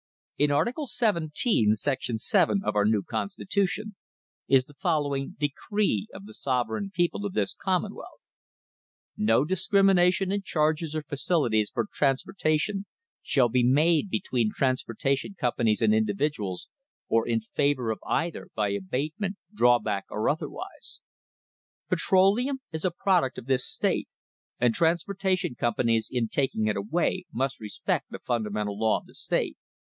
In 0.39 0.49
Article 0.49 0.87
17, 0.87 1.75
Section 1.75 2.17
7, 2.17 2.61
of 2.65 2.75
our 2.75 2.85
new 2.85 3.03
constitution 3.03 3.95
is 4.47 4.65
the 4.65 4.73
following 4.73 5.35
decree 5.37 6.07
of 6.11 6.25
the 6.25 6.33
sovereign 6.33 6.89
people 6.91 7.23
of 7.27 7.33
this 7.33 7.53
commonwealth: 7.53 8.19
"No 9.15 9.45
discrimination 9.45 10.31
in 10.31 10.41
charges 10.41 10.95
or 10.95 11.03
facilities 11.03 11.69
for 11.69 11.85
trans 11.93 12.23
portation 12.23 12.85
shall 13.21 13.49
be 13.49 13.61
made 13.63 14.09
between 14.09 14.49
transportation 14.51 15.35
companies 15.39 15.83
and 15.83 15.93
individuals, 15.93 16.67
or 17.07 17.27
in 17.27 17.41
favour 17.41 17.91
of 17.91 17.99
either, 18.03 18.47
by 18.55 18.69
abatement, 18.69 19.37
drawback 19.53 20.05
or 20.09 20.27
otherwise." 20.27 21.01
Petroleum 21.87 22.61
is 22.71 22.83
a 22.83 22.89
product 22.89 23.37
of 23.37 23.45
this 23.45 23.69
state, 23.69 24.07
and 24.59 24.73
transportation 24.73 25.53
companies 25.53 26.09
in 26.11 26.27
taking 26.27 26.65
it 26.65 26.75
away 26.75 27.25
must 27.31 27.59
respect 27.59 28.09
the 28.09 28.17
fundamental 28.17 28.79
law 28.79 28.97
of 28.97 29.05
the 29.05 29.13
state. 29.13 29.55